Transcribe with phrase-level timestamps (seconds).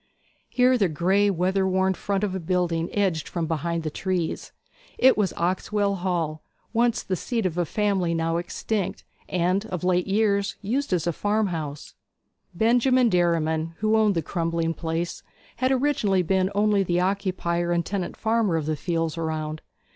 [0.49, 4.51] Here the grey, weather worn front of a building edged from behind the trees.
[4.97, 6.41] It was Oxwell Hall,
[6.73, 11.13] once the seat of a family now extinct, and of late years used as a
[11.13, 11.93] farmhouse.
[12.55, 15.21] Benjamin Derriman, who owned the crumbling place,
[15.57, 19.61] had originally been only the occupier and tenant farmer of the fields around.